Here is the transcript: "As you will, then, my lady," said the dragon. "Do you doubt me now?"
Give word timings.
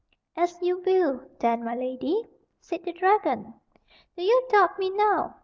"As 0.35 0.59
you 0.63 0.79
will, 0.83 1.29
then, 1.41 1.63
my 1.63 1.75
lady," 1.75 2.25
said 2.59 2.81
the 2.85 2.91
dragon. 2.91 3.53
"Do 4.17 4.23
you 4.23 4.47
doubt 4.49 4.79
me 4.79 4.89
now?" 4.89 5.35